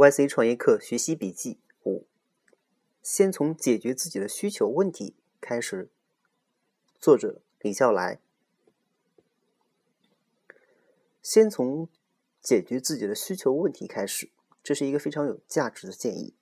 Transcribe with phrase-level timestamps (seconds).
[0.00, 2.06] YC 创业课学习笔记五：
[3.02, 5.90] 先从解决自己的需求问题开始。
[6.98, 8.18] 作者李笑来。
[11.20, 11.86] 先从
[12.40, 14.30] 解决自己的需求问题开始，
[14.62, 16.32] 这是一个非常有价值的建议。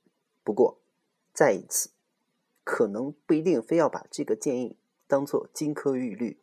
[0.44, 0.78] 不过，
[1.34, 1.90] 再一次，
[2.62, 4.76] 可能不一定非要把这个建议
[5.08, 6.38] 当做金科玉律。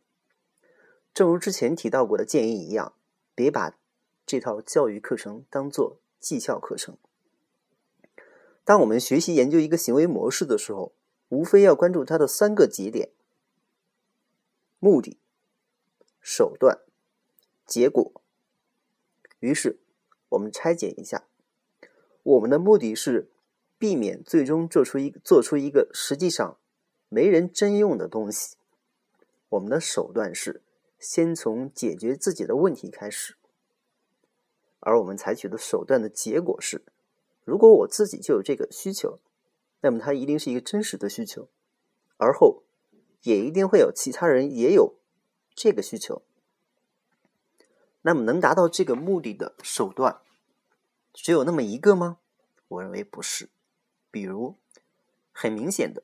[1.14, 2.94] 正如之前提到过的建议一样，
[3.34, 3.78] 别把
[4.26, 6.98] 这套教育课程当做绩效课程。
[8.66, 10.92] 当我们学习研究一个行为模式的时候，
[11.30, 13.12] 无非要关注它的三个节点：
[14.80, 15.20] 目的、
[16.20, 16.80] 手段、
[17.68, 18.12] 结果。
[19.40, 19.78] 于是，
[20.30, 21.28] 我们拆解一下，
[22.24, 23.30] 我们的目的是
[23.78, 26.58] 避免最终做出一做出一个实际上
[27.08, 28.56] 没人真用的东西；
[29.50, 30.64] 我们的手段是
[30.98, 33.36] 先从解决自己的问题开始；
[34.80, 36.82] 而我们采取的手段的结果是。
[37.46, 39.20] 如果我自己就有这个需求，
[39.82, 41.48] 那么它一定是一个真实的需求，
[42.18, 42.64] 而后
[43.22, 44.96] 也一定会有其他人也有
[45.54, 46.24] 这个需求。
[48.02, 50.22] 那么能达到这个目的的手段，
[51.14, 52.18] 只有那么一个吗？
[52.68, 53.50] 我认为不是。
[54.10, 54.56] 比如，
[55.32, 56.02] 很明显的，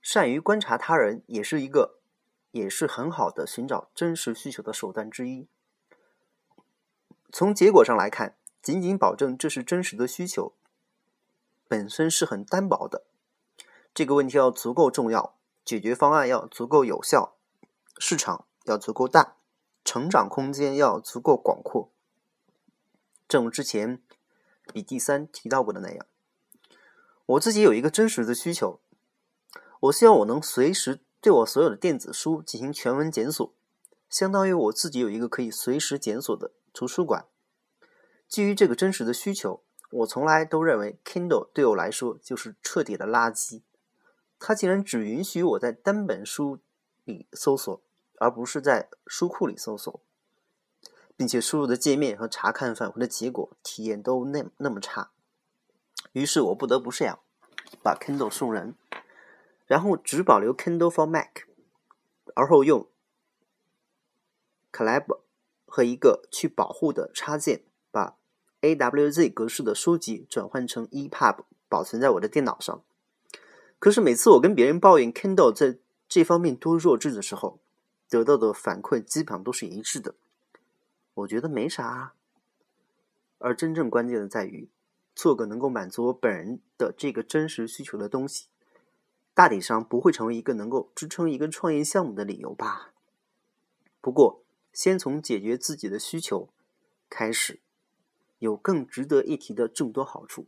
[0.00, 1.98] 善于观察他人也是一个，
[2.52, 5.46] 也是很好的寻找真实需求的手段之一。
[7.30, 8.36] 从结果上来看。
[8.64, 10.54] 仅仅保证这是真实的需求，
[11.68, 13.04] 本身是很单薄的。
[13.92, 17.36] 这个问题要足够重要，解决方案要足够有效，
[17.98, 19.36] 市场要足够大，
[19.84, 21.90] 成长空间要足够广阔。
[23.28, 24.02] 正如之前
[24.72, 26.06] 比第三提到过的那样，
[27.26, 28.80] 我自己有一个真实的需求，
[29.80, 33.54] 我希望我能随时对我所有的电子书进行全文检索，
[34.10, 37.26] 相当于我自己有一个可以随时检索的图书馆。
[38.28, 39.62] 基于这个真实的需求，
[39.94, 43.62] 我从来都认为 Kindle 对我来说就是彻底的垃圾。
[44.40, 46.58] 它竟然只允许我在单本书
[47.04, 47.80] 里搜索，
[48.18, 50.00] 而不是在书库里搜索，
[51.16, 55.12] 并且输入的界面和查看返回的结果体验都那那么差。
[56.10, 57.20] 于是我不得不这样，
[57.80, 58.74] 把 Kindle 送人，
[59.64, 61.44] 然后只保留 Kindle for Mac，
[62.34, 62.88] 而后用
[64.72, 65.20] Collab
[65.64, 67.62] 和一个去保护的插件
[67.92, 68.16] 把。
[68.64, 72.82] AWZ 格式的书籍转换成 EPUB 保存在我的电脑上。
[73.78, 75.76] 可是每次我跟别人抱怨 Kindle 在
[76.08, 77.58] 这方面多弱智的时候，
[78.08, 80.14] 得到的反馈基本上都是一致的。
[81.12, 82.14] 我觉得没啥。
[83.38, 84.70] 而真正关键的在于，
[85.14, 88.46] 做个能够满足我本人的这个真实需求的东西，
[89.34, 92.92] 大体上不会成为一个能够支撑一个创业项目的理由吧。
[94.00, 94.42] 不过，
[94.72, 96.48] 先从解决自己的需求
[97.10, 97.60] 开始。
[98.44, 100.46] 有更值得一提的众多好处，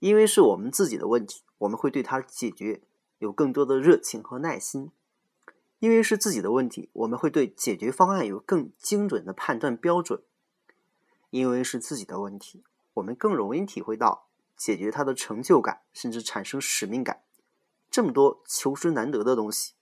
[0.00, 2.82] 因为是我们自己的问题，我们会对它解决
[3.18, 4.88] 有更多的热情和耐心；
[5.78, 10.22] 因为是自己的问题，我们会对解决方案有更精准的判断标准；
[11.30, 14.26] 因为是自己的问题，我们更容易体会到
[14.56, 17.22] 解决它的成就感，甚至产生使命感。
[17.88, 19.74] 这么多求之难得的东西，